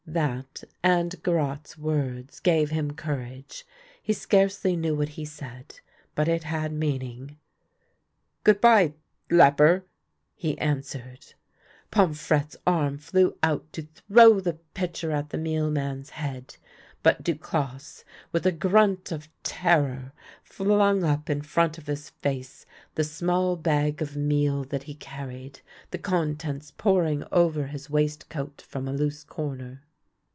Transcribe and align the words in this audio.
That 0.07 0.65
and 0.83 1.13
Garotte's 1.23 1.77
words 1.77 2.41
gave 2.41 2.69
him 2.69 2.91
courage. 2.91 3.65
He 4.03 4.11
scarcely 4.11 4.75
knew 4.75 4.93
what 4.93 5.09
he 5.09 5.23
said, 5.23 5.79
but 6.15 6.27
it 6.27 6.43
had 6.43 6.73
meaning." 6.73 7.37
Good 8.43 8.59
by— 8.59 8.95
leper," 9.41 9.85
he 10.35 10.57
answered. 10.57 11.33
Pomfrette's 11.93 12.57
arm 12.67 12.97
flew 12.97 13.37
out 13.41 13.71
to 13.71 13.83
throw 13.83 14.41
the 14.41 14.55
pitcher 14.73 15.11
at 15.13 15.29
the 15.29 15.37
mealman's 15.37 16.09
head, 16.09 16.57
but 17.03 17.23
Duclosse, 17.23 18.03
with 18.33 18.45
a 18.45 18.51
grunt 18.51 19.13
of 19.13 19.29
terror, 19.43 20.11
flung 20.43 21.05
up 21.05 21.29
in 21.29 21.41
front 21.41 21.77
of 21.77 21.87
his 21.87 22.09
face 22.09 22.65
the 22.95 23.05
small 23.05 23.55
bag 23.55 24.01
of 24.01 24.17
meal 24.17 24.65
that 24.65 24.83
he 24.83 24.93
carried, 24.95 25.61
the 25.91 25.97
contents 25.99 26.71
pouring 26.75 27.23
over 27.31 27.67
his 27.67 27.89
waistcoat 27.89 28.61
from 28.61 28.89
a 28.89 28.93
loose 28.93 29.23
corner. 29.23 29.83